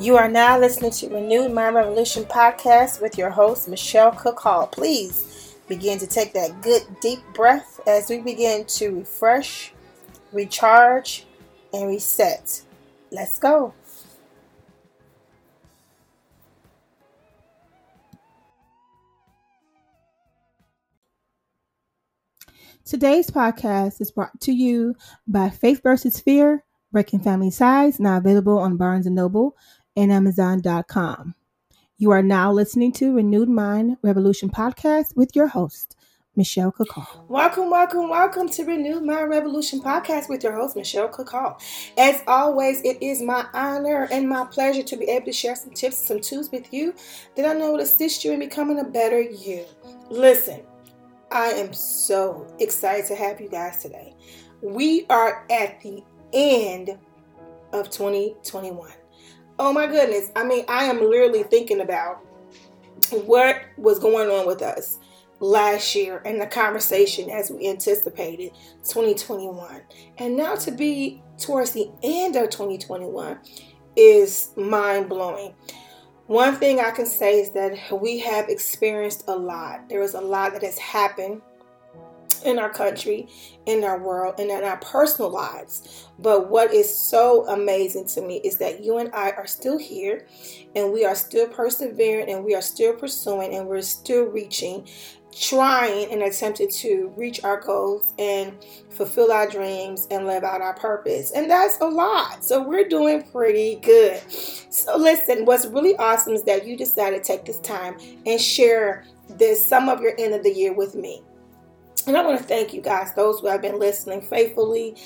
[0.00, 4.66] You are now listening to Renewed Mind Revolution podcast with your host, Michelle Cook Hall.
[4.66, 9.74] Please begin to take that good deep breath as we begin to refresh,
[10.32, 11.26] recharge,
[11.74, 12.62] and reset.
[13.10, 13.74] Let's go.
[22.86, 24.94] Today's podcast is brought to you
[25.28, 29.56] by Faith versus Fear, Breaking Family Ties, now available on Barnes & Noble
[29.96, 31.34] and Amazon.com.
[31.98, 35.94] You are now listening to Renewed Mind Revolution podcast with your host,
[36.34, 37.24] Michelle Cook Hall.
[37.28, 41.60] Welcome, welcome, welcome to Renewed Mind Revolution podcast with your host, Michelle Cook Hall.
[41.96, 45.70] As always, it is my honor and my pleasure to be able to share some
[45.70, 46.94] tips, and some tools with you
[47.36, 49.64] that I know will assist you in becoming a better you.
[50.10, 50.62] Listen,
[51.30, 54.14] I am so excited to have you guys today.
[54.62, 56.98] We are at the end
[57.72, 58.90] of 2021.
[59.64, 60.32] Oh my goodness.
[60.34, 62.16] I mean, I am literally thinking about
[63.12, 64.98] what was going on with us
[65.38, 68.50] last year and the conversation as we anticipated
[68.88, 69.82] 2021.
[70.18, 73.38] And now to be towards the end of 2021
[73.94, 75.54] is mind blowing.
[76.26, 79.88] One thing I can say is that we have experienced a lot.
[79.88, 81.40] There is a lot that has happened
[82.44, 83.28] in our country,
[83.66, 86.08] in our world, and in our personal lives.
[86.18, 90.26] But what is so amazing to me is that you and I are still here
[90.76, 94.88] and we are still persevering and we are still pursuing and we're still reaching,
[95.34, 98.52] trying and attempting to reach our goals and
[98.90, 101.32] fulfill our dreams and live out our purpose.
[101.32, 102.44] And that's a lot.
[102.44, 104.20] So we're doing pretty good.
[104.30, 109.04] So listen, what's really awesome is that you decided to take this time and share
[109.28, 111.22] this some of your end of the year with me.
[112.06, 114.96] And I want to thank you guys, those who have been listening faithfully,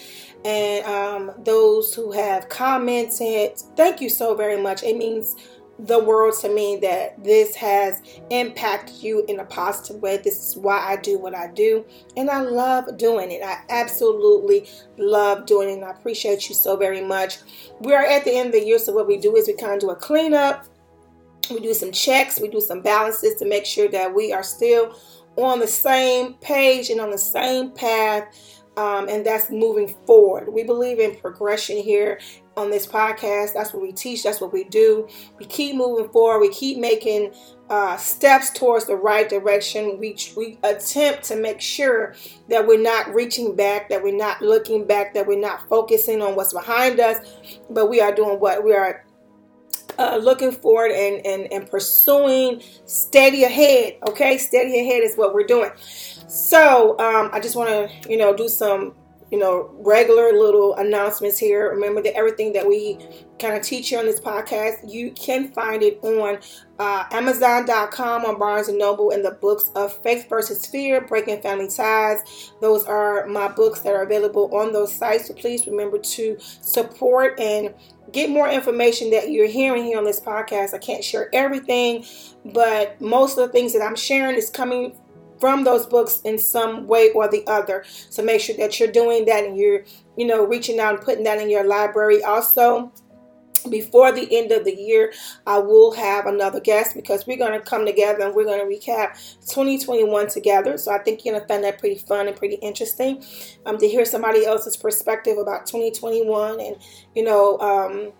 [0.45, 3.59] and um, those who have commented.
[3.77, 4.83] Thank you so very much.
[4.83, 5.37] It means
[5.79, 10.17] the world to me that this has impacted you in a positive way.
[10.17, 11.85] This is why I do what I do,
[12.17, 13.43] and I love doing it.
[13.45, 17.39] I absolutely love doing it, and I appreciate you so very much.
[17.81, 19.75] We are at the end of the year, so what we do is we kind
[19.75, 20.67] of do a cleanup.
[21.51, 24.99] We do some checks, we do some balances to make sure that we are still
[25.37, 28.25] on the same page and on the same path,
[28.77, 30.53] um, and that's moving forward.
[30.53, 32.21] We believe in progression here
[32.57, 33.53] on this podcast.
[33.55, 35.09] That's what we teach, that's what we do.
[35.39, 37.35] We keep moving forward, we keep making
[37.69, 39.99] uh, steps towards the right direction.
[39.99, 42.15] We, we attempt to make sure
[42.49, 46.37] that we're not reaching back, that we're not looking back, that we're not focusing on
[46.37, 47.19] what's behind us,
[47.71, 49.06] but we are doing what we are
[49.99, 53.99] uh, looking forward and, and, and pursuing steady ahead.
[54.09, 55.71] Okay, steady ahead is what we're doing.
[56.29, 58.95] So um, I just want to, you know, do some,
[59.31, 61.71] you know, regular little announcements here.
[61.71, 62.99] Remember that everything that we
[63.39, 66.39] kind of teach you on this podcast, you can find it on
[66.79, 71.69] uh, Amazon.com, on Barnes and Noble, and the books of Faith versus Fear, Breaking Family
[71.69, 72.53] Ties.
[72.61, 75.29] Those are my books that are available on those sites.
[75.29, 77.75] So please remember to support and
[78.17, 80.73] get more information that you're hearing here on this podcast.
[80.73, 82.07] I can't share everything,
[82.47, 84.99] but most of the things that I'm sharing is coming
[85.39, 87.85] from those books in some way or the other.
[88.09, 89.85] So make sure that you're doing that and you're,
[90.17, 92.23] you know, reaching out and putting that in your library.
[92.23, 92.91] Also,
[93.65, 95.13] before the end of the year,
[95.47, 98.67] I will have another guest because we're going to come together and we're going to
[98.67, 99.15] recap
[99.47, 100.79] 2021 together.
[100.79, 103.25] So I think you're going to find that pretty fun and pretty interesting
[103.65, 106.77] um, to hear somebody else's perspective about 2021 and,
[107.15, 108.13] you know, um,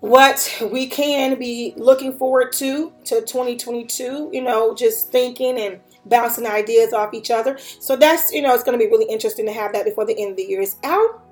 [0.00, 6.46] what we can be looking forward to to 2022 you know just thinking and bouncing
[6.46, 7.58] ideas off each other.
[7.58, 10.18] So that's you know it's going to be really interesting to have that before the
[10.18, 10.60] end of the year.
[10.60, 11.22] Is out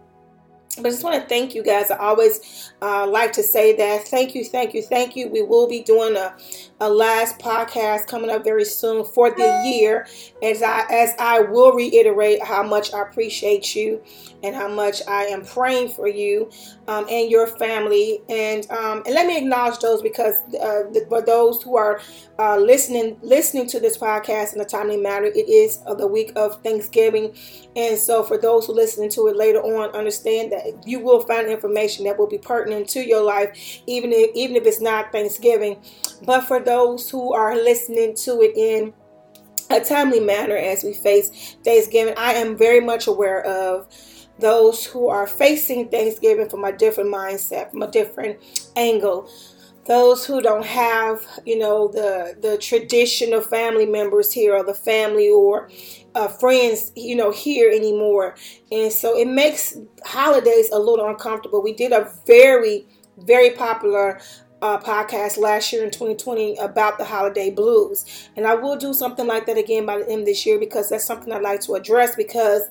[0.77, 1.91] but I just want to thank you guys.
[1.91, 4.09] I always uh, like to say that.
[4.09, 5.29] Thank you, thank you, thank you.
[5.29, 6.35] We will be doing a,
[6.81, 10.07] a last podcast coming up very soon for the year.
[10.43, 14.03] As I as I will reiterate how much I appreciate you
[14.43, 16.51] and how much I am praying for you
[16.87, 18.21] um, and your family.
[18.29, 22.01] And um, and let me acknowledge those because uh, the, for those who are
[22.39, 26.63] uh, listening listening to this podcast in a timely manner, it is the week of
[26.63, 27.35] Thanksgiving,
[27.77, 31.49] and so for those who listen to it later on, understand that you will find
[31.49, 35.83] information that will be pertinent to your life, even if even if it's not Thanksgiving.
[36.25, 38.95] But for those who are listening to it in
[39.71, 43.89] a timely manner as we face Thanksgiving, I am very much aware of
[44.39, 48.39] those who are facing Thanksgiving from a different mindset, from a different
[48.77, 49.29] angle.
[49.87, 55.29] Those who don't have, you know, the the traditional family members here, or the family
[55.29, 55.69] or
[56.15, 58.35] uh, friends, you know, here anymore,
[58.73, 61.63] and so it makes holidays a little uncomfortable.
[61.63, 62.87] We did a very,
[63.19, 64.21] very popular
[64.63, 68.31] uh, podcast last year in 2020 about the holiday blues.
[68.35, 70.89] And I will do something like that again by the end of this year because
[70.89, 72.63] that's something I'd like to address because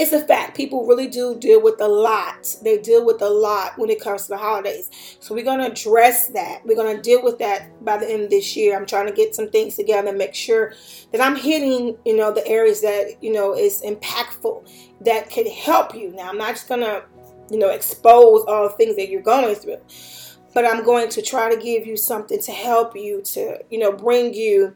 [0.00, 0.56] it's a fact.
[0.56, 2.56] People really do deal with a lot.
[2.62, 4.88] They deal with a lot when it comes to the holidays.
[5.20, 6.62] So we're going to address that.
[6.64, 8.76] We're going to deal with that by the end of this year.
[8.76, 10.72] I'm trying to get some things together and make sure
[11.12, 14.66] that I'm hitting, you know, the areas that, you know, is impactful
[15.02, 16.12] that can help you.
[16.12, 17.04] Now, I'm not just going to,
[17.50, 19.82] you know, expose all the things that you're going through.
[20.54, 23.92] But I'm going to try to give you something to help you to, you know,
[23.92, 24.74] bring you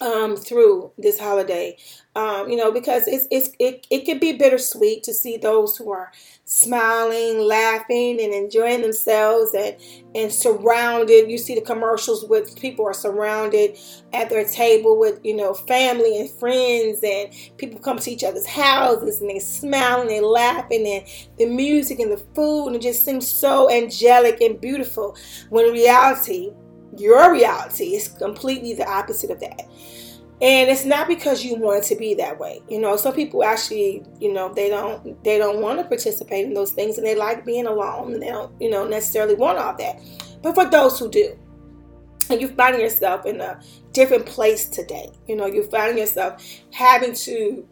[0.00, 1.76] um, through this holiday.
[2.16, 5.90] Um, you know, because it's, it's it, it can be bittersweet to see those who
[5.90, 6.12] are
[6.44, 9.76] smiling, laughing, and enjoying themselves and
[10.14, 11.28] and surrounded.
[11.28, 13.76] You see the commercials with people are surrounded
[14.12, 18.46] at their table with, you know, family and friends and people come to each other's
[18.46, 22.82] houses and they smiling and they laughing and the music and the food and it
[22.82, 25.16] just seems so angelic and beautiful
[25.50, 26.52] when reality
[26.98, 29.62] your reality is completely the opposite of that.
[30.42, 32.60] And it's not because you want to be that way.
[32.68, 36.54] You know some people actually you know they don't they don't want to participate in
[36.54, 39.76] those things and they like being alone and they don't you know necessarily want all
[39.76, 40.00] that.
[40.42, 41.38] But for those who do
[42.30, 43.60] and you're finding yourself in a
[43.92, 46.42] different place today you know you're finding yourself
[46.72, 47.66] having to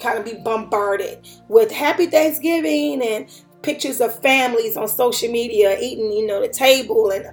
[0.00, 3.28] kind of be bombarded with happy thanksgiving and
[3.62, 7.26] pictures of families on social media eating you know the table and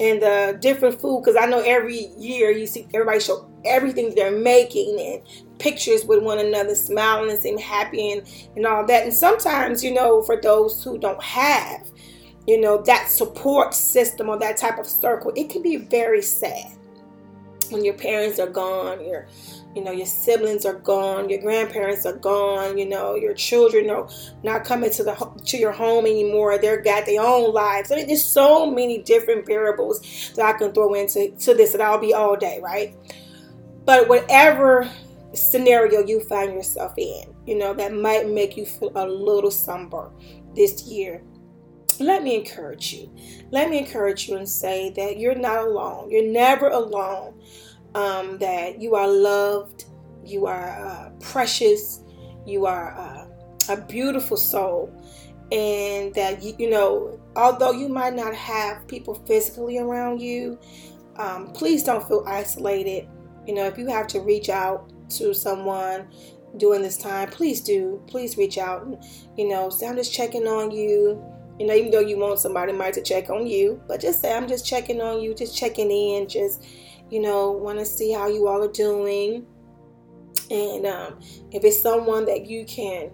[0.00, 4.30] and the different food because I know every year you see everybody show everything they're
[4.30, 5.22] making and
[5.58, 8.22] pictures with one another, smiling and seem happy and,
[8.56, 9.04] and all that.
[9.04, 11.86] And sometimes, you know, for those who don't have,
[12.46, 16.72] you know, that support system or that type of circle, it can be very sad
[17.70, 19.26] when your parents are gone, your
[19.74, 24.08] you know your siblings are gone your grandparents are gone you know your children are
[24.42, 26.58] not coming to the to your home anymore.
[26.58, 27.90] They're got their own lives.
[27.90, 31.82] I mean, there's so many different variables that i can throw into to this and
[31.82, 32.94] i'll be all day right?
[33.84, 34.88] But whatever
[35.34, 40.12] scenario you find yourself in you know that might make you feel a little somber
[40.54, 41.22] this year
[42.00, 43.08] let me encourage you.
[43.50, 46.10] Let me encourage you and say that you're not alone.
[46.10, 47.40] You're never alone
[47.94, 49.84] um, that you are loved,
[50.24, 52.00] you are uh, precious,
[52.46, 53.26] you are uh,
[53.72, 54.92] a beautiful soul,
[55.52, 60.58] and that you, you know, although you might not have people physically around you,
[61.16, 63.08] um, please don't feel isolated.
[63.46, 66.08] You know, if you have to reach out to someone
[66.56, 68.02] during this time, please do.
[68.06, 68.86] Please reach out
[69.36, 71.22] you know, say, I'm just checking on you.
[71.58, 74.34] You know, even though you want somebody might to check on you, but just say,
[74.34, 76.64] I'm just checking on you, just checking in, just
[77.14, 79.46] you know, want to see how you all are doing.
[80.50, 81.20] And um,
[81.52, 83.12] if it's someone that you can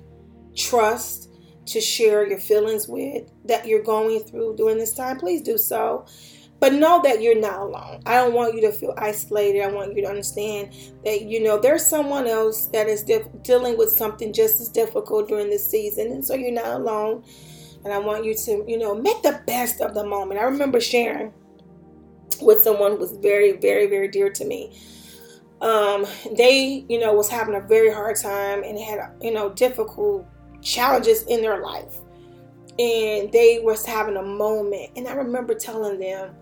[0.56, 1.30] trust
[1.66, 6.06] to share your feelings with that you're going through during this time, please do so.
[6.60, 8.00] But know that you're not alone.
[8.06, 9.60] I don't want you to feel isolated.
[9.60, 10.72] I want you to understand
[11.04, 15.50] that, you know, there's someone else that is dealing with something just as difficult during
[15.50, 16.10] this season.
[16.10, 17.22] And so you're not alone.
[17.84, 20.40] And I want you to, you know, make the best of the moment.
[20.40, 21.34] I remember sharing
[22.42, 24.78] with someone who was very, very, very dear to me.
[25.60, 26.06] Um,
[26.36, 30.26] they, you know, was having a very hard time and had, you know, difficult
[30.62, 31.96] challenges in their life.
[32.78, 34.90] And they was having a moment.
[34.96, 36.34] And I remember telling them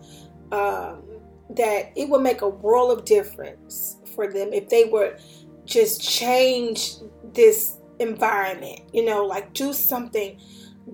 [0.52, 1.02] um,
[1.50, 5.20] that it would make a world of difference for them if they would
[5.64, 6.94] just change
[7.34, 10.40] this environment, you know, like do something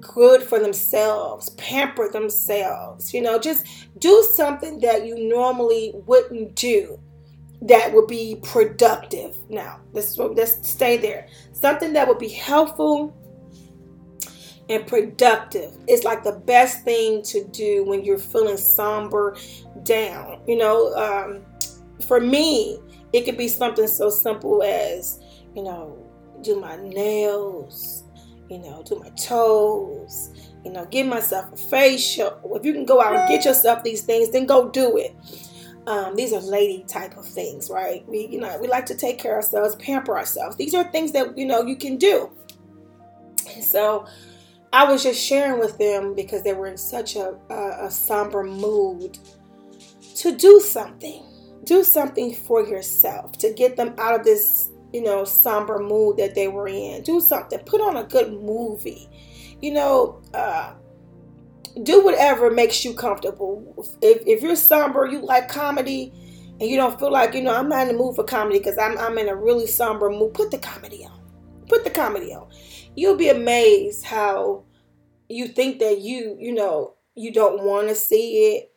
[0.00, 3.66] good for themselves, pamper themselves, you know, just
[3.98, 7.00] do something that you normally wouldn't do
[7.62, 9.36] that would be productive.
[9.48, 11.28] Now, let's, let's stay there.
[11.52, 13.16] Something that would be helpful
[14.68, 15.72] and productive.
[15.88, 19.36] It's like the best thing to do when you're feeling somber
[19.82, 20.42] down.
[20.46, 21.44] You know, um,
[22.06, 22.78] for me,
[23.12, 25.20] it could be something so simple as,
[25.54, 25.98] you know,
[26.42, 28.03] do my nails,
[28.48, 30.30] you know, do my toes,
[30.64, 32.40] you know, give myself a facial.
[32.54, 35.14] If you can go out and get yourself these things, then go do it.
[35.86, 38.06] Um, these are lady type of things, right?
[38.08, 40.56] We, you know, we like to take care of ourselves, pamper ourselves.
[40.56, 42.30] These are things that you know you can do.
[43.60, 44.06] So,
[44.74, 48.42] I was just sharing with them because they were in such a, a, a somber
[48.42, 49.18] mood
[50.16, 51.24] to do something.
[51.62, 56.36] Do something for yourself to get them out of this you know, somber mood that
[56.36, 57.02] they were in.
[57.02, 57.58] Do something.
[57.66, 59.08] Put on a good movie.
[59.60, 60.74] You know, uh,
[61.82, 63.74] do whatever makes you comfortable.
[64.00, 66.12] If, if you're somber, you like comedy,
[66.60, 68.78] and you don't feel like, you know, I'm not in the mood for comedy because
[68.78, 71.20] I'm, I'm in a really somber mood, put the comedy on.
[71.68, 72.48] Put the comedy on.
[72.94, 74.62] You'll be amazed how
[75.28, 78.72] you think that you, you know, you don't want to see it.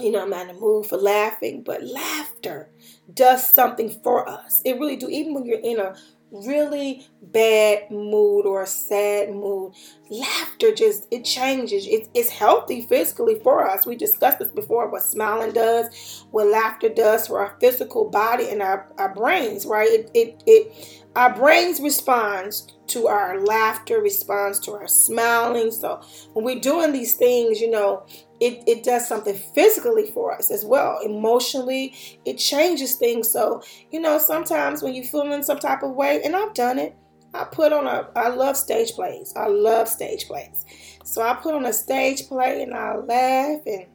[0.00, 2.70] You know, I'm not in mood for laughing, but laughter
[3.12, 4.62] does something for us.
[4.64, 5.08] It really do.
[5.08, 5.96] Even when you're in a
[6.30, 9.72] really bad mood or a sad mood,
[10.08, 11.86] laughter just it changes.
[11.86, 13.86] It, it's healthy physically for us.
[13.86, 18.62] We discussed this before what smiling does, what laughter does for our physical body and
[18.62, 19.88] our, our brains, right?
[19.90, 25.72] It it it our brains responds to our laughter, responds to our smiling.
[25.72, 26.00] So
[26.32, 28.06] when we're doing these things, you know,
[28.40, 31.00] it, it does something physically for us as well.
[31.04, 31.92] Emotionally,
[32.24, 33.28] it changes things.
[33.28, 36.94] So, you know, sometimes when you're feeling some type of way, and I've done it,
[37.34, 39.34] I put on a, I love stage plays.
[39.36, 40.64] I love stage plays.
[41.02, 43.86] So I put on a stage play and I laugh and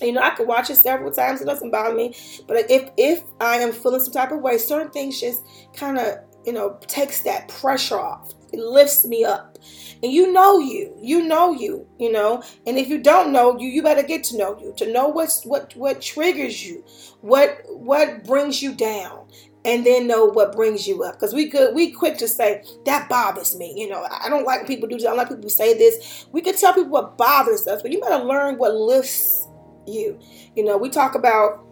[0.00, 1.40] you know, I could watch it several times.
[1.40, 2.14] It doesn't bother me.
[2.46, 5.42] But if if I am feeling some type of way, certain things just
[5.74, 8.34] kind of you know, takes that pressure off.
[8.52, 9.58] It lifts me up.
[10.02, 10.96] And you know you.
[11.00, 12.42] You know you, you know.
[12.66, 14.72] And if you don't know you, you better get to know you.
[14.78, 16.84] To know what's what what triggers you,
[17.20, 19.28] what what brings you down.
[19.64, 21.14] And then know what brings you up.
[21.14, 23.74] Because we could we quick to say, that bothers me.
[23.76, 25.04] You know, I don't like people do this.
[25.04, 26.26] I don't like people say this.
[26.32, 29.46] We could tell people what bothers us, but you better learn what lifts
[29.86, 30.18] you.
[30.56, 31.68] You know, we talk about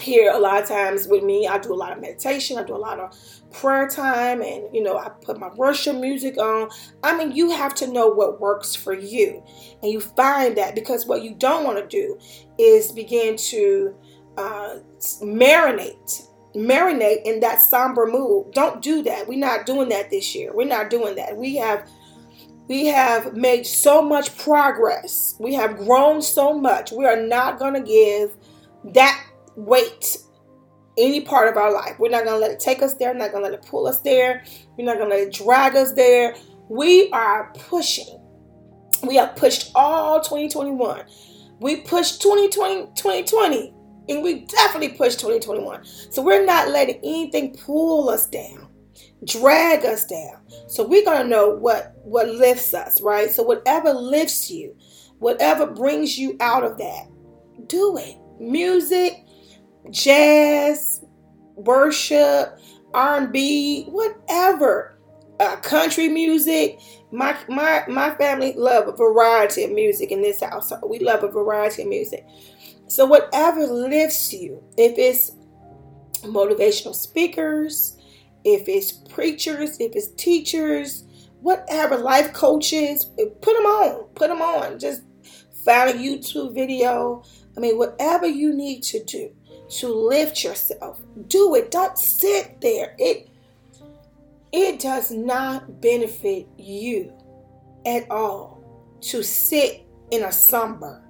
[0.00, 2.74] here a lot of times with me, I do a lot of meditation, I do
[2.74, 3.14] a lot of
[3.52, 6.70] prayer time, and you know, I put my worship music on.
[7.02, 9.42] I mean, you have to know what works for you,
[9.82, 12.18] and you find that because what you don't want to do
[12.58, 13.94] is begin to
[14.36, 14.76] uh,
[15.22, 18.52] marinate marinate in that somber mood.
[18.52, 19.28] Don't do that.
[19.28, 20.52] We're not doing that this year.
[20.52, 21.36] We're not doing that.
[21.36, 21.88] We have
[22.68, 25.34] we have made so much progress.
[25.40, 26.92] We have grown so much.
[26.92, 28.36] We are not going to give
[28.94, 29.24] that
[29.56, 30.18] weight
[30.98, 31.98] any part of our life.
[31.98, 33.12] We're not going to let it take us there.
[33.12, 34.44] We're not going to let it pull us there.
[34.76, 36.34] We're not going to let it drag us there.
[36.68, 38.18] We are pushing.
[39.06, 41.04] We have pushed all 2021.
[41.60, 43.74] We pushed 2020, 2020
[44.08, 45.84] and we definitely pushed 2021.
[45.84, 48.68] So we're not letting anything pull us down,
[49.24, 50.42] drag us down.
[50.68, 53.30] So we're going to know what what lifts us, right?
[53.30, 54.76] So whatever lifts you,
[55.18, 57.08] whatever brings you out of that,
[57.66, 58.16] do it.
[58.40, 59.24] Music,
[59.90, 61.04] jazz,
[61.54, 62.58] worship,
[62.94, 64.96] R&B, whatever.
[65.38, 66.78] Uh, country music.
[67.12, 70.70] My my my family love a variety of music in this house.
[70.86, 72.26] We love a variety of music.
[72.88, 75.30] So whatever lifts you, if it's
[76.24, 77.96] motivational speakers,
[78.44, 81.04] if it's preachers, if it's teachers,
[81.40, 84.04] whatever life coaches, put them on.
[84.14, 84.78] Put them on.
[84.78, 85.02] Just
[85.64, 87.22] find a YouTube video.
[87.56, 89.34] I mean, whatever you need to do
[89.70, 91.00] to lift yourself.
[91.28, 91.70] Do it.
[91.70, 92.94] Don't sit there.
[92.98, 93.28] It
[94.52, 97.12] it does not benefit you
[97.86, 98.62] at all
[99.00, 101.04] to sit in a somber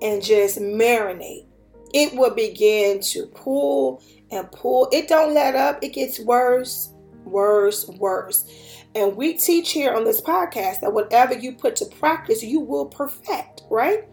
[0.00, 1.46] and just marinate.
[1.92, 4.88] It will begin to pull and pull.
[4.90, 5.82] It don't let up.
[5.82, 6.92] It gets worse,
[7.24, 8.46] worse, worse.
[8.94, 12.86] And we teach here on this podcast that whatever you put to practice, you will
[12.86, 14.04] perfect, right?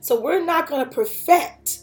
[0.00, 1.80] So we're not going to perfect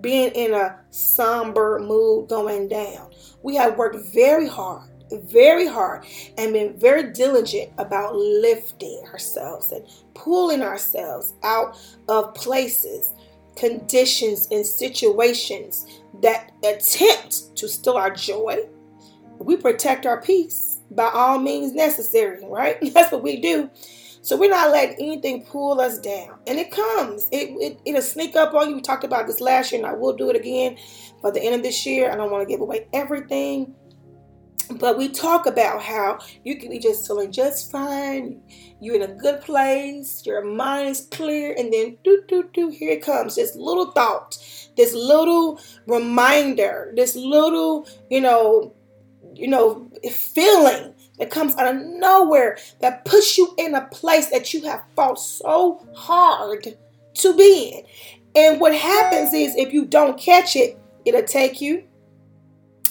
[0.00, 3.10] being in a somber mood going down.
[3.42, 6.04] We have worked very hard, very hard,
[6.36, 13.12] and been very diligent about lifting ourselves and pulling ourselves out of places,
[13.56, 15.86] conditions, and situations
[16.22, 18.58] that attempt to steal our joy.
[19.38, 22.78] We protect our peace by all means necessary, right?
[22.94, 23.70] That's what we do.
[24.24, 26.38] So we're not letting anything pull us down.
[26.46, 27.28] And it comes.
[27.30, 28.76] It, it, it'll sneak up on you.
[28.76, 30.78] We talked about this last year, and I will do it again
[31.22, 32.10] by the end of this year.
[32.10, 33.74] I don't want to give away everything.
[34.78, 38.40] But we talk about how you can be just feeling just fine.
[38.80, 40.24] You're in a good place.
[40.24, 41.54] Your mind is clear.
[41.58, 43.36] And then, do, do, do, here it comes.
[43.36, 44.38] This little thought,
[44.74, 48.74] this little reminder, this little, you know,
[49.34, 54.52] you know, feeling that comes out of nowhere that puts you in a place that
[54.52, 56.76] you have fought so hard
[57.14, 57.84] to be in.
[58.36, 61.84] And what happens is if you don't catch it, it'll take you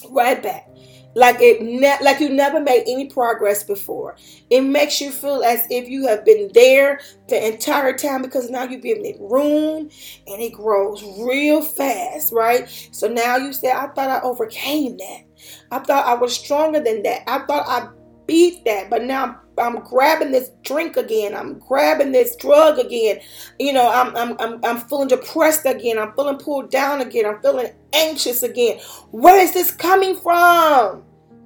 [0.10, 0.70] right back.
[1.16, 4.16] Like it ne- like you never made any progress before.
[4.50, 8.64] It makes you feel as if you have been there the entire time because now
[8.64, 9.90] you've been in room
[10.26, 12.68] and it grows real fast, right?
[12.92, 15.22] So now you say, I thought I overcame that.
[15.70, 17.30] I thought I was stronger than that.
[17.30, 17.90] I thought I
[18.28, 18.90] beat that.
[18.90, 21.36] But now I'm, I'm grabbing this drink again.
[21.36, 23.20] I'm grabbing this drug again.
[23.60, 26.00] You know, I'm, I'm, I'm, I'm feeling depressed again.
[26.00, 27.26] I'm feeling pulled down again.
[27.26, 28.80] I'm feeling anxious again.
[29.12, 31.04] Where is this coming from?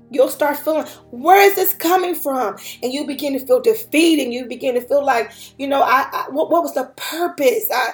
[0.10, 2.56] You'll start feeling, where is this coming from?
[2.82, 4.24] And you begin to feel defeated.
[4.24, 7.68] And you begin to feel like, you know, I, I what, what was the purpose?
[7.72, 7.90] I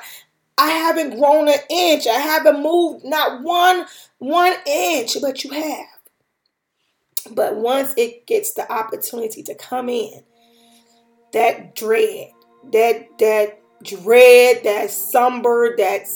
[0.58, 2.06] I haven't grown an inch.
[2.06, 3.86] I haven't moved not one
[4.20, 5.88] one inch, but you have.
[7.32, 10.24] But once it gets the opportunity to come in,
[11.32, 12.30] that dread,
[12.72, 16.08] that that dread, that somber, that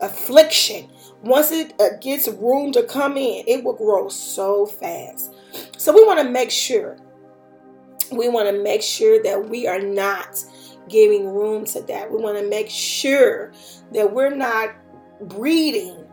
[0.00, 0.88] affliction,
[1.22, 5.34] once it uh, gets room to come in, it will grow so fast.
[5.78, 6.98] So we want to make sure,
[8.12, 10.38] we want to make sure that we are not
[10.88, 12.10] giving room to that.
[12.12, 13.52] We want to make sure
[13.92, 14.74] that we're not
[15.22, 16.05] breeding,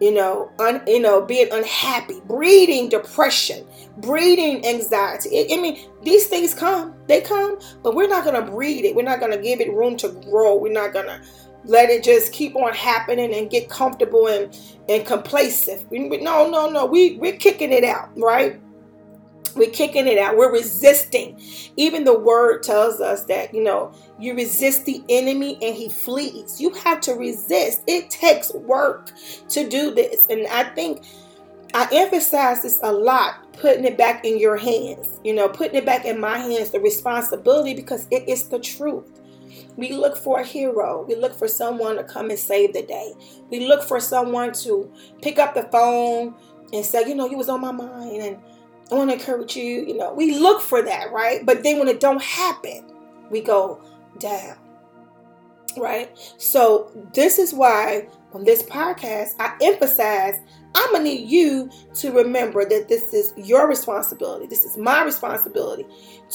[0.00, 3.66] you know, un, you know, being unhappy, breeding depression,
[3.98, 5.52] breeding anxiety.
[5.52, 8.94] I, mean, these things come, they come, but we're not to breed it.
[8.94, 10.56] We're not to give it room to grow.
[10.56, 11.20] We're not to
[11.64, 14.56] let it just keep on happening and get comfortable and,
[14.88, 15.90] and complacent.
[15.90, 16.86] No, no, no.
[16.86, 18.60] We, we're kicking it out, right?
[19.56, 20.36] We're kicking it out.
[20.36, 21.40] We're resisting.
[21.76, 26.60] Even the word tells us that, you know, you resist the enemy and he flees.
[26.60, 27.82] You have to resist.
[27.86, 29.10] It takes work
[29.50, 30.26] to do this.
[30.28, 31.04] And I think
[31.74, 35.86] I emphasize this a lot, putting it back in your hands, you know, putting it
[35.86, 39.20] back in my hands, the responsibility, because it is the truth.
[39.76, 41.04] We look for a hero.
[41.06, 43.12] We look for someone to come and save the day.
[43.50, 44.92] We look for someone to
[45.22, 46.34] pick up the phone
[46.72, 48.38] and say, you know, you was on my mind and
[48.90, 49.84] I want to encourage you.
[49.86, 51.44] You know, we look for that, right?
[51.44, 52.84] But then when it don't happen,
[53.30, 53.80] we go
[54.18, 54.56] down.
[55.76, 56.10] Right?
[56.38, 60.40] So this is why on this podcast I emphasize
[60.74, 64.46] I'm to need you to remember that this is your responsibility.
[64.46, 65.86] This is my responsibility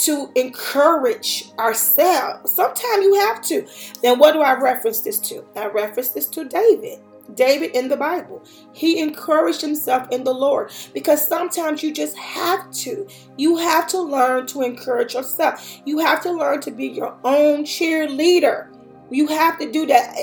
[0.03, 2.51] to encourage ourselves.
[2.51, 3.67] Sometimes you have to.
[4.01, 5.45] Then what do I reference this to?
[5.55, 7.00] I reference this to David.
[7.36, 8.44] David in the Bible.
[8.74, 13.08] He encouraged himself in the Lord because sometimes you just have to.
[13.38, 15.82] You have to learn to encourage yourself.
[15.86, 18.68] You have to learn to be your own cheerleader.
[19.10, 20.15] You have to do that.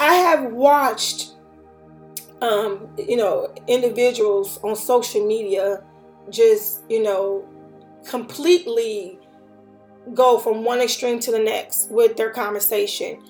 [0.00, 1.36] I have watched
[2.42, 5.82] um, you know, individuals on social media
[6.30, 7.46] just, you know,
[8.06, 9.18] completely
[10.14, 13.22] go from one extreme to the next with their conversation.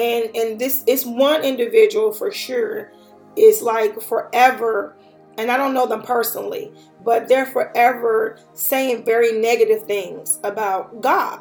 [0.00, 2.90] And and this is one individual for sure.
[3.36, 4.96] Is like forever
[5.38, 6.72] and I don't know them personally,
[7.04, 11.40] but they're forever saying very negative things about God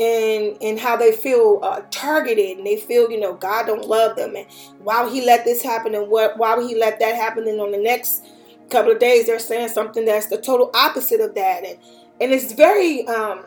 [0.00, 4.16] and and how they feel uh, targeted and they feel you know God don't love
[4.16, 4.36] them.
[4.36, 4.46] And
[4.78, 7.60] why would he let this happen and what why would he let that happen and
[7.60, 8.24] on the next
[8.70, 11.64] couple of days they're saying something that's the total opposite of that.
[11.64, 11.78] And
[12.20, 13.44] and it's very um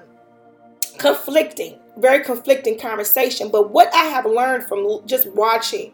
[0.97, 5.93] conflicting very conflicting conversation but what I have learned from just watching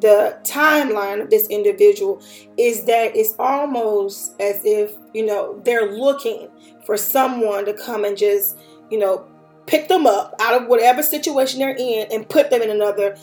[0.00, 2.22] the timeline of this individual
[2.58, 6.48] is that it's almost as if you know they're looking
[6.84, 8.58] for someone to come and just
[8.90, 9.26] you know
[9.66, 13.16] pick them up out of whatever situation they're in and put them in another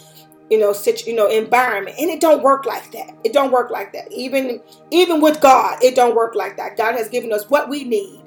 [0.49, 1.95] you know situ, you know environment.
[1.99, 3.15] And it don't work like that.
[3.23, 4.11] It don't work like that.
[4.11, 6.77] Even even with god it don't work like that.
[6.77, 8.21] God has given us what we need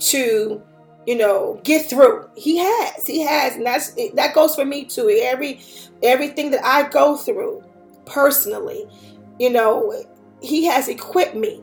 [0.00, 0.62] to
[1.06, 2.28] you know get through.
[2.36, 5.08] He has he has and that's that goes for me too.
[5.22, 5.60] Every
[6.02, 7.62] everything that i go through
[8.04, 8.84] personally
[9.38, 10.04] you know
[10.42, 11.62] he has equipped me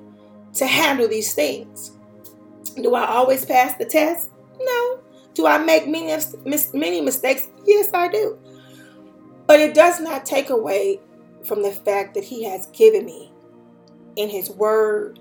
[0.54, 1.91] to handle these things.
[2.75, 4.32] Do i always pass the test?
[4.60, 4.99] No.
[5.34, 6.13] Do I make many,
[6.73, 7.47] many mistakes?
[7.65, 8.38] Yes, I do.
[9.47, 10.99] But it does not take away
[11.45, 13.32] from the fact that He has given me
[14.17, 15.19] in His Word,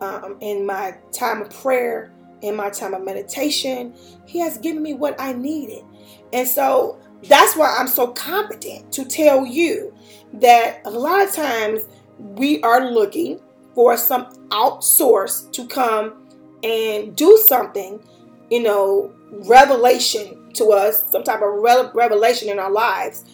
[0.00, 3.94] um, in my time of prayer, in my time of meditation.
[4.26, 5.84] He has given me what I needed.
[6.32, 9.94] And so that's why I'm so confident to tell you
[10.34, 11.82] that a lot of times
[12.18, 13.40] we are looking
[13.74, 16.26] for some outsource to come
[16.62, 18.04] and do something,
[18.50, 23.24] you know, revelation to us, some type of revelation in our lives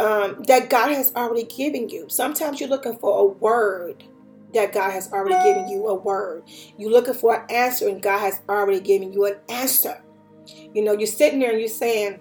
[0.00, 2.08] um, that God has already given you.
[2.08, 4.04] Sometimes you're looking for a word
[4.54, 6.44] that God has already given you a word.
[6.76, 10.02] You're looking for an answer, and God has already given you an answer.
[10.74, 12.20] You know, you're sitting there and you're saying,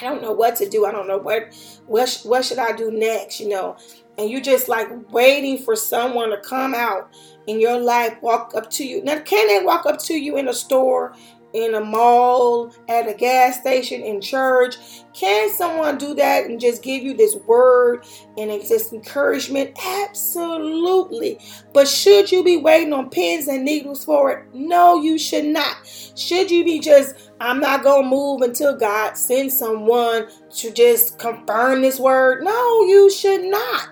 [0.00, 0.84] I don't know what to do.
[0.86, 1.54] I don't know what
[1.86, 3.76] what what should I do next, you know.
[4.18, 7.14] And you're just like waiting for someone to come out
[7.46, 9.02] in your life, walk up to you.
[9.02, 11.14] Now, can they walk up to you in a store
[11.52, 14.76] in a mall, at a gas station, in church?
[15.14, 18.04] Can someone do that and just give you this word
[18.36, 19.76] and just encouragement?
[19.84, 21.38] Absolutely.
[21.72, 24.54] But should you be waiting on pins and needles for it?
[24.54, 25.76] No, you should not.
[26.14, 31.18] Should you be just, I'm not going to move until God sends someone to just
[31.18, 32.44] confirm this word?
[32.44, 33.90] No, you should not.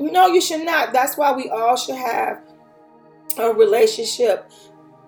[0.00, 0.92] No, you should not.
[0.92, 2.40] That's why we all should have
[3.38, 4.50] a relationship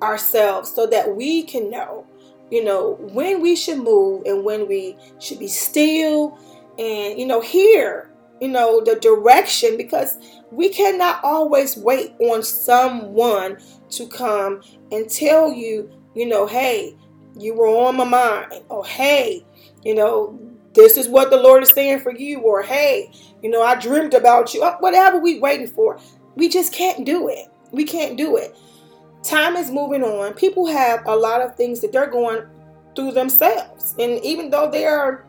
[0.03, 2.07] ourselves so that we can know,
[2.51, 6.39] you know, when we should move and when we should be still
[6.79, 10.19] and, you know, hear, you know, the direction because
[10.51, 13.59] we cannot always wait on someone
[13.91, 16.97] to come and tell you, you know, hey,
[17.39, 19.45] you were on my mind, or hey,
[19.85, 20.39] you know,
[20.75, 23.11] this is what the Lord is saying for you, or hey,
[23.43, 25.99] you know, I dreamed about you, uh, whatever we waiting for.
[26.35, 27.49] We just can't do it.
[27.73, 28.57] We can't do it.
[29.27, 30.35] Time is moving on.
[30.35, 32.47] People have a lot of things that they're going
[32.95, 33.95] through themselves.
[33.99, 35.25] And even though they are,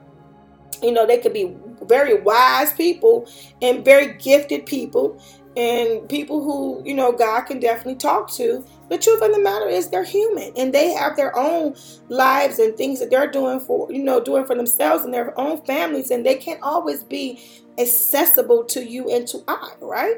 [0.84, 3.28] you know, they could be very wise people
[3.62, 5.22] and very gifted people
[5.56, 8.64] and people who, you know, God can definitely talk to.
[8.90, 11.76] The truth of the matter is they're human and they have their own
[12.10, 15.66] lives and things that they're doing for, you know, doing for themselves and their own
[15.66, 17.42] families and they can't always be
[17.80, 20.18] accessible to you and to I, right?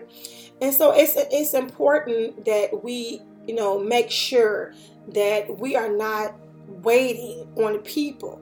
[0.61, 4.73] And so it's it's important that we, you know, make sure
[5.09, 6.35] that we are not
[6.67, 8.41] waiting on people.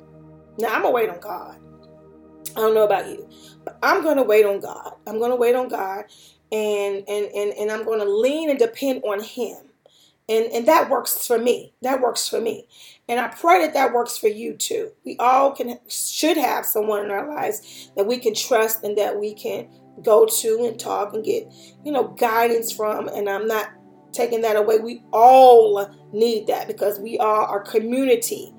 [0.57, 1.57] Now I'm gonna wait on God.
[2.55, 3.27] I don't know about you,
[3.63, 4.93] but I'm gonna wait on God.
[5.05, 6.05] I'm gonna wait on God
[6.51, 9.57] and and and, and I'm gonna lean and depend on Him.
[10.29, 11.73] And and that works for me.
[11.81, 12.67] That works for me.
[13.07, 14.91] And I pray that that works for you too.
[15.05, 19.19] We all can should have someone in our lives that we can trust and that
[19.19, 19.69] we can
[20.03, 21.51] go to and talk and get,
[21.83, 23.07] you know, guidance from.
[23.07, 23.69] And I'm not
[24.17, 24.79] taking that away.
[24.79, 28.53] We all need that because we are our community.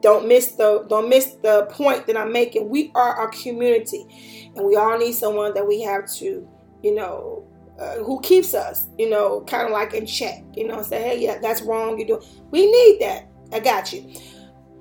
[0.00, 2.68] Don't miss the don't miss the point that I'm making.
[2.68, 6.48] We are our community, and we all need someone that we have to,
[6.82, 7.44] you know,
[7.78, 10.42] uh, who keeps us, you know, kind of like in check.
[10.54, 11.98] You know, say, hey, yeah, that's wrong.
[11.98, 12.22] You do.
[12.50, 13.28] We need that.
[13.52, 14.14] I got you.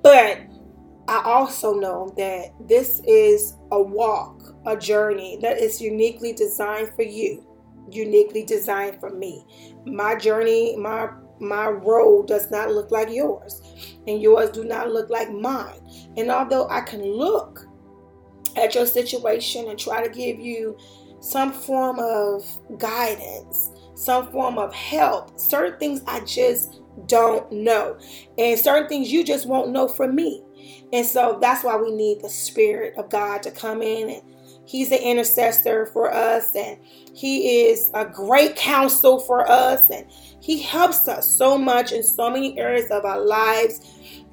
[0.02, 0.40] But
[1.08, 7.04] I also know that this is a walk a journey that is uniquely designed for
[7.04, 7.44] you,
[7.92, 9.46] uniquely designed for me.
[9.86, 13.62] My journey, my my road does not look like yours,
[14.08, 15.80] and yours do not look like mine.
[16.16, 17.66] And although I can look
[18.56, 20.78] at your situation and try to give you
[21.20, 22.46] some form of
[22.78, 27.98] guidance, some form of help, certain things I just don't know,
[28.38, 30.44] and certain things you just won't know from me.
[30.94, 34.22] And so that's why we need the Spirit of God to come in and
[34.72, 36.78] He's an intercessor for us, and
[37.14, 42.30] He is a great counsel for us, and He helps us so much in so
[42.30, 43.82] many areas of our lives.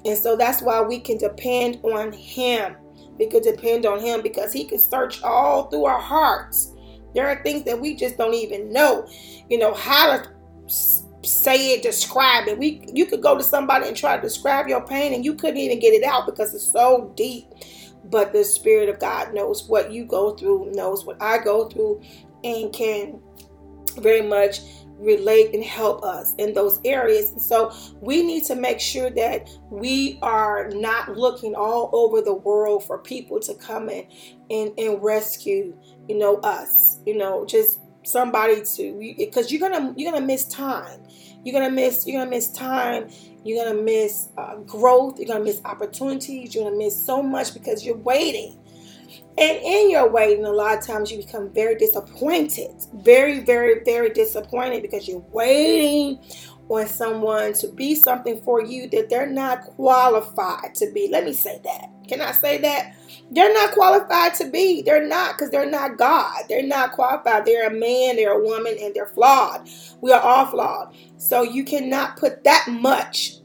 [0.05, 2.77] And so that's why we can depend on Him.
[3.17, 6.73] We can depend on Him because He can search all through our hearts.
[7.13, 9.09] There are things that we just don't even know,
[9.49, 10.29] you know, how to
[10.69, 12.57] say it, describe it.
[12.57, 15.57] We you could go to somebody and try to describe your pain and you couldn't
[15.57, 17.45] even get it out because it's so deep
[18.05, 22.01] but the Spirit of God knows what you go through, knows what I go through,
[22.43, 23.19] and can
[23.97, 24.61] very much
[24.99, 27.31] relate and help us in those areas.
[27.31, 32.33] And so we need to make sure that we are not looking all over the
[32.33, 34.05] world for people to come in
[34.49, 35.75] and, and rescue,
[36.07, 41.01] you know, us, you know, just somebody to because you're gonna you're gonna miss time
[41.43, 43.09] you're gonna miss you're gonna miss time
[43.43, 45.17] you're going to miss uh, growth.
[45.17, 46.53] You're going to miss opportunities.
[46.53, 48.59] You're going to miss so much because you're waiting.
[49.37, 52.71] And in your waiting, a lot of times you become very disappointed.
[52.93, 56.19] Very, very, very disappointed because you're waiting
[56.67, 61.07] on someone to be something for you that they're not qualified to be.
[61.09, 61.89] Let me say that.
[62.09, 62.95] Can I say that?
[63.31, 64.81] They're not qualified to be.
[64.81, 66.45] They're not because they're not God.
[66.49, 67.45] They're not qualified.
[67.45, 69.69] They're a man, they're a woman, and they're flawed.
[70.01, 70.95] We are all flawed.
[71.17, 73.35] So you cannot put that much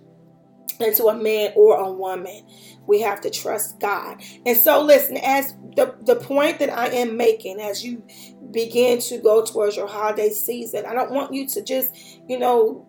[0.81, 2.47] into a man or a woman.
[2.87, 4.23] We have to trust God.
[4.47, 8.03] And so, listen, as the, the point that I am making as you
[8.51, 11.95] begin to go towards your holiday season, I don't want you to just,
[12.29, 12.87] you know,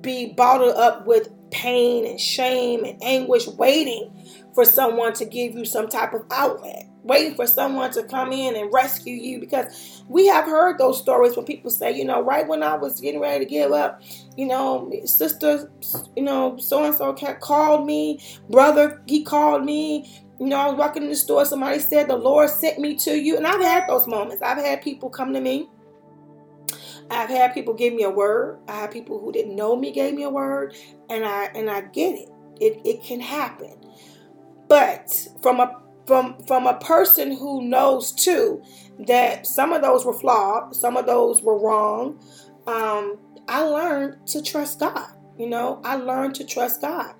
[0.00, 4.12] be bottled up with pain and shame and anguish, waiting
[4.56, 8.56] for someone to give you some type of outlet, waiting for someone to come in
[8.56, 9.38] and rescue you.
[9.38, 12.98] Because we have heard those stories when people say, you know, right when I was
[12.98, 14.02] getting ready to give up,
[14.34, 15.70] you know, sister,
[16.16, 20.10] you know, so and so called me, brother, he called me.
[20.40, 23.14] You know, I was walking in the store, somebody said, The Lord sent me to
[23.14, 23.36] you.
[23.36, 24.42] And I've had those moments.
[24.42, 25.68] I've had people come to me.
[27.10, 28.58] I've had people give me a word.
[28.68, 30.74] I have people who didn't know me gave me a word,
[31.08, 32.28] and I and I get it.
[32.60, 33.76] It it can happen.
[34.68, 38.62] But from a from from a person who knows too
[39.06, 42.18] that some of those were flawed, some of those were wrong.
[42.66, 45.08] Um, I learned to trust God.
[45.38, 47.14] You know, I learned to trust God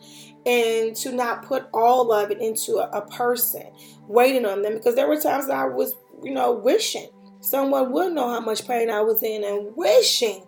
[0.46, 3.64] and to not put all of it into a, a person,
[4.09, 7.11] waiting on them because there were times I was, you know, wishing
[7.46, 10.44] someone would know how much pain I was in and wishing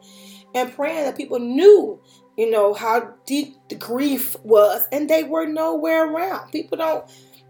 [0.55, 2.01] and praying that people knew,
[2.39, 6.53] you know, how deep the grief was, and they were nowhere around.
[6.53, 7.05] People don't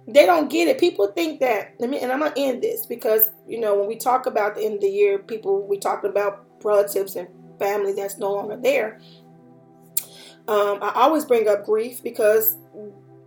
[0.09, 0.81] they don't get it.
[0.81, 3.97] People think that let me and I'm gonna end this because you know when we
[3.97, 8.17] talk about the end of the year, people we talk about relatives and family that's
[8.17, 8.99] no longer there.
[10.49, 12.57] Um, I always bring up grief because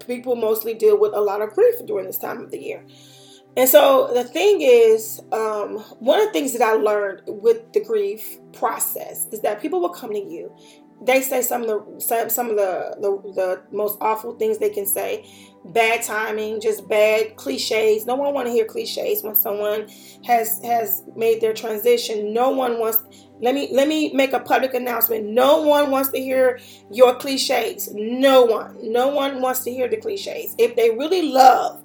[0.08, 2.84] people mostly deal with a lot of grief during this time of the year.
[3.56, 7.84] And so the thing is, um, one of the things that I learned with the
[7.84, 10.52] grief process is that people will come to you.
[11.02, 14.70] They say some of the some, some of the, the the most awful things they
[14.70, 15.26] can say,
[15.66, 18.06] bad timing, just bad cliches.
[18.06, 19.88] No one want to hear cliches when someone
[20.26, 22.34] has has made their transition.
[22.34, 23.00] No one wants.
[23.42, 25.26] Let me let me make a public announcement.
[25.26, 26.60] No one wants to hear
[26.92, 27.90] your cliches.
[27.94, 28.78] No one.
[28.84, 30.54] No one wants to hear the cliches.
[30.60, 31.84] If they really love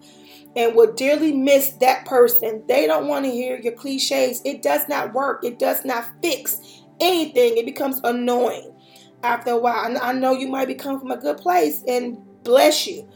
[0.56, 2.64] and will dearly miss that person.
[2.66, 4.40] They don't want to hear your cliches.
[4.44, 6.60] It does not work, it does not fix
[6.98, 7.58] anything.
[7.58, 8.72] It becomes annoying
[9.26, 9.96] after a while.
[10.00, 13.08] I know you might be coming from a good place and bless you,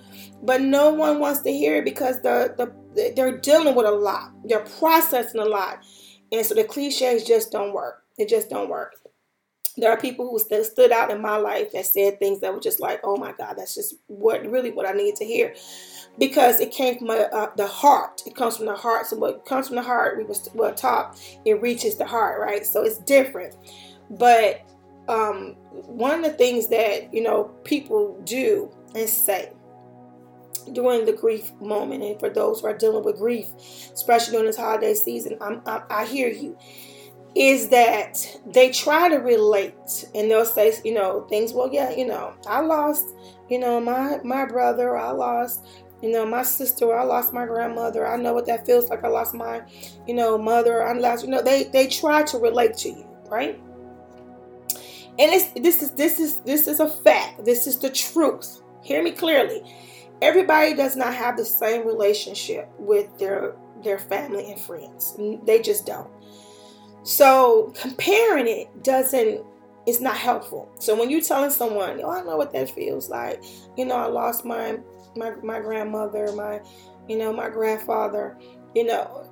[0.42, 4.32] but no one wants to hear it because the, the, they're dealing with a lot,
[4.44, 5.84] they're processing a lot.
[6.32, 8.04] And so the cliches just don't work.
[8.18, 8.94] It just don't work
[9.76, 12.60] there are people who st- stood out in my life that said things that were
[12.60, 15.54] just like, oh my God, that's just what really what I need to hear.
[16.18, 18.22] Because it came from uh, the heart.
[18.26, 19.06] It comes from the heart.
[19.06, 22.66] So what comes from the heart, we was well taught, it reaches the heart, right?
[22.66, 23.56] So it's different.
[24.10, 24.60] But
[25.10, 29.52] um, one of the things that, you know, people do and say
[30.72, 33.46] during the grief moment, and for those who are dealing with grief,
[33.92, 36.56] especially during this holiday season, I'm, I'm, I hear you
[37.34, 42.06] is that they try to relate and they'll say, you know, things, well, yeah, you
[42.06, 43.06] know, I lost,
[43.48, 45.64] you know, my my brother, I lost,
[46.02, 48.06] you know, my sister, I lost my grandmother.
[48.06, 49.04] I know what that feels like.
[49.04, 49.62] I lost my,
[50.06, 50.86] you know, mother.
[50.86, 53.60] I lost, you know, they they try to relate to you, right?
[55.20, 57.44] And it's this is this is this is a fact.
[57.44, 58.62] This is the truth.
[58.82, 59.62] Hear me clearly.
[60.22, 65.14] Everybody does not have the same relationship with their their family and friends.
[65.44, 66.10] They just don't.
[67.02, 69.44] So comparing it doesn't
[69.86, 70.70] it's not helpful.
[70.78, 73.42] So when you're telling someone, oh, I know what that feels like.
[73.76, 74.78] You know, I lost my
[75.16, 76.62] my my grandmother, my
[77.08, 78.38] you know, my grandfather.
[78.74, 79.30] You know,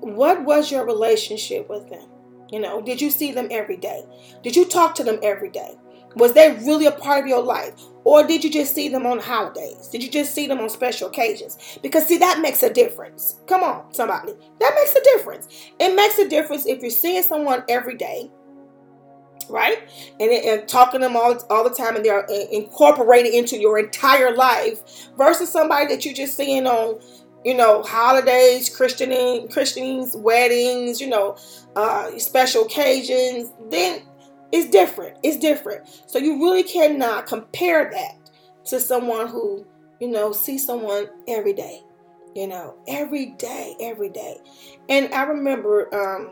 [0.00, 2.08] what was your relationship with them?
[2.50, 4.04] You know, did you see them every day?
[4.42, 5.76] Did you talk to them every day?
[6.16, 7.74] Was they really a part of your life?
[8.04, 9.88] Or did you just see them on holidays?
[9.88, 11.78] Did you just see them on special occasions?
[11.82, 13.40] Because, see, that makes a difference.
[13.46, 14.32] Come on, somebody.
[14.60, 15.70] That makes a difference.
[15.78, 18.30] It makes a difference if you're seeing someone every day,
[19.50, 19.78] right?
[20.18, 24.34] And, and talking to them all, all the time and they're incorporated into your entire
[24.34, 26.98] life versus somebody that you're just seeing on
[27.44, 31.36] you know, holidays, christening, christenings, weddings, you know,
[31.76, 34.02] uh, special occasions, then
[34.52, 35.18] it's different.
[35.22, 35.88] It's different.
[36.06, 38.30] So you really cannot compare that
[38.66, 39.66] to someone who,
[40.00, 41.82] you know, sees someone every day.
[42.34, 44.36] You know, every day, every day.
[44.88, 46.30] And I remember, um,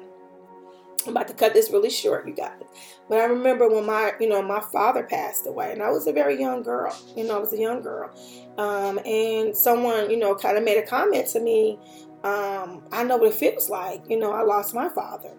[1.04, 2.60] I'm about to cut this really short, you guys.
[3.08, 6.12] But I remember when my, you know, my father passed away, and I was a
[6.12, 6.96] very young girl.
[7.16, 8.10] You know, I was a young girl,
[8.58, 11.78] um, and someone, you know, kind of made a comment to me
[12.26, 14.02] um, I know what it feels like.
[14.08, 15.30] You know, I lost my father.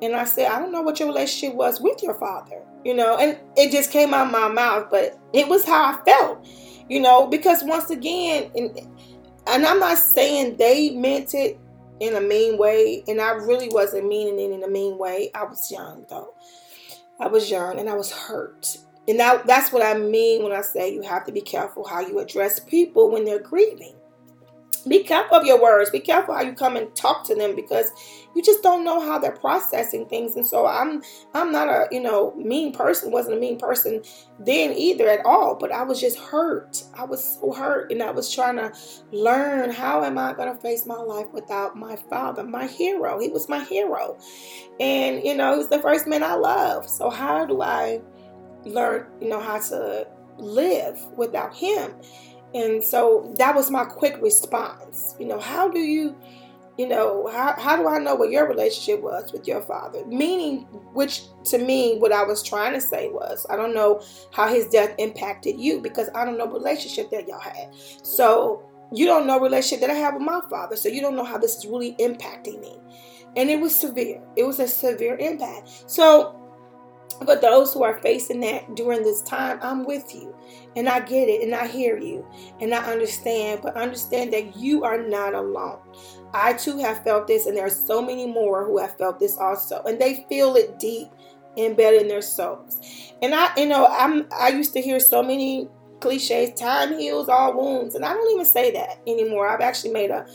[0.00, 3.16] And I said, I don't know what your relationship was with your father, you know,
[3.16, 6.46] and it just came out of my mouth, but it was how I felt,
[6.88, 8.78] you know, because once again, and,
[9.48, 11.58] and I'm not saying they meant it
[11.98, 15.30] in a mean way, and I really wasn't meaning it in a mean way.
[15.34, 16.34] I was young though.
[17.18, 18.76] I was young and I was hurt.
[19.08, 22.00] And that, that's what I mean when I say you have to be careful how
[22.00, 23.95] you address people when they're grieving
[24.88, 25.90] be careful of your words.
[25.90, 27.90] Be careful how you come and talk to them because
[28.34, 30.36] you just don't know how they're processing things.
[30.36, 31.02] And so I'm
[31.34, 33.10] I'm not a you know mean person.
[33.10, 34.02] wasn't a mean person
[34.38, 35.56] then either at all.
[35.56, 36.82] But I was just hurt.
[36.94, 38.72] I was so hurt, and I was trying to
[39.10, 43.18] learn how am I going to face my life without my father, my hero.
[43.20, 44.18] He was my hero,
[44.78, 46.90] and you know he was the first man I loved.
[46.90, 48.00] So how do I
[48.64, 50.06] learn you know how to
[50.38, 51.94] live without him?
[52.56, 55.14] And so that was my quick response.
[55.20, 56.16] You know, how do you,
[56.78, 60.06] you know, how, how do I know what your relationship was with your father?
[60.06, 60.62] Meaning,
[60.94, 64.00] which to me, what I was trying to say was, I don't know
[64.32, 67.74] how his death impacted you because I don't know relationship that y'all had.
[68.02, 70.76] So you don't know relationship that I have with my father.
[70.76, 72.78] So you don't know how this is really impacting me.
[73.36, 74.22] And it was severe.
[74.34, 75.90] It was a severe impact.
[75.90, 76.45] So
[77.24, 80.34] but those who are facing that during this time, I'm with you.
[80.74, 82.26] And I get it and I hear you
[82.60, 83.60] and I understand.
[83.62, 85.78] But understand that you are not alone.
[86.34, 89.38] I too have felt this, and there are so many more who have felt this
[89.38, 89.82] also.
[89.84, 91.08] And they feel it deep
[91.56, 92.78] embedded in their souls.
[93.22, 95.68] And I, you know, I'm I used to hear so many
[96.00, 99.48] cliches, time heals all wounds, and I don't even say that anymore.
[99.48, 100.26] I've actually made a,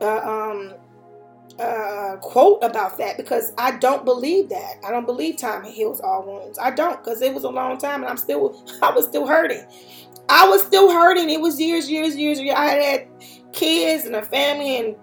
[0.00, 0.74] a um
[1.58, 4.74] uh, quote about that because I don't believe that.
[4.84, 6.58] I don't believe time heals all wounds.
[6.58, 9.64] I don't because it was a long time and I'm still I was still hurting.
[10.28, 11.30] I was still hurting.
[11.30, 12.40] It was years, years, years.
[12.40, 13.08] I had
[13.52, 14.96] kids and a family and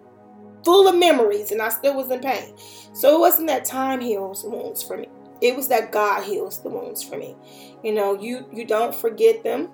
[0.63, 2.56] full of memories and I still was in pain.
[2.94, 5.08] So it wasn't that time heals wounds for me.
[5.42, 7.36] It was that God heals the wounds for me.
[7.84, 9.70] You know, you you don't forget them.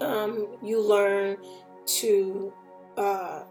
[0.00, 1.38] Um, you learn
[1.86, 2.52] to
[2.96, 3.42] uh,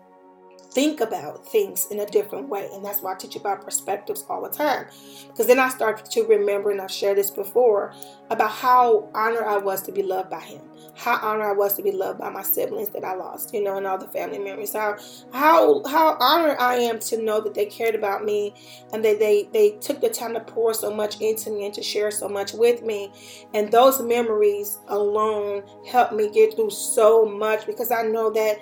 [0.71, 2.69] think about things in a different way.
[2.73, 4.85] And that's why I teach about perspectives all the time.
[5.27, 7.93] Because then I start to remember, and I've shared this before,
[8.29, 10.61] about how honored I was to be loved by him.
[10.95, 13.77] How honored I was to be loved by my siblings that I lost, you know,
[13.77, 14.73] and all the family members.
[14.73, 14.97] How
[15.33, 18.53] how how honored I am to know that they cared about me
[18.93, 21.81] and that they, they took the time to pour so much into me and to
[21.81, 23.11] share so much with me.
[23.53, 28.59] And those memories alone helped me get through so much because I know that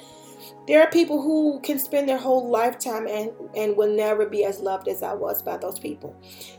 [0.67, 4.59] there are people who can spend their whole lifetime and, and will never be as
[4.59, 6.15] loved as I was by those people.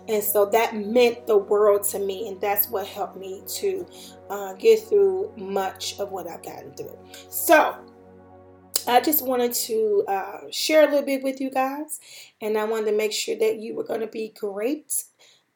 [0.09, 2.29] And so that meant the world to me.
[2.29, 3.87] And that's what helped me to
[4.31, 6.99] uh, get through much of what I've gotten through.
[7.29, 7.77] So,
[8.87, 12.01] I just wanted to uh, share a little bit with you guys,
[12.41, 15.05] and I wanted to make sure that you were going to be great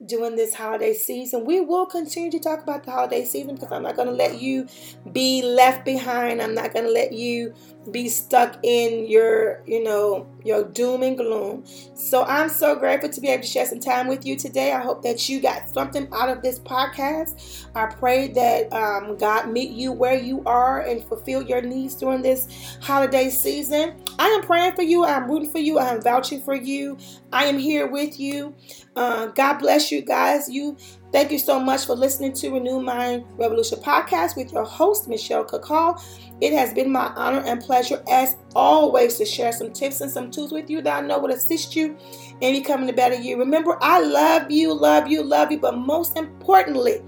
[0.04, 1.44] during this holiday season.
[1.44, 4.40] We will continue to talk about the holiday season because I'm not going to let
[4.40, 4.66] you
[5.12, 6.42] be left behind.
[6.42, 7.54] I'm not going to let you
[7.90, 11.64] be stuck in your, you know, your doom and gloom.
[11.94, 14.72] So I'm so grateful to be able to share some time with you today.
[14.72, 17.66] I hope that you got something out of this podcast.
[17.74, 22.22] I pray that um, God meet you where you are and fulfill your needs during
[22.22, 23.96] this holiday season.
[24.18, 25.04] I am praying for you.
[25.04, 25.78] I'm rooting for you.
[25.78, 26.98] I am vouching for you.
[27.32, 28.54] I am here with you.
[28.94, 30.48] Uh, God bless you guys.
[30.48, 30.76] You
[31.12, 35.44] Thank you so much for listening to Renew Mind Revolution podcast with your host, Michelle
[35.44, 36.02] Cook Hall.
[36.42, 40.28] It has been my honor and pleasure, as always, to share some tips and some
[40.28, 41.96] tools with you that I know will assist you
[42.40, 43.38] in becoming a better you.
[43.38, 47.00] Remember, I love you, love you, love you, but most importantly,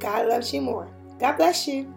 [0.00, 0.90] God loves you more.
[1.20, 1.94] God bless you.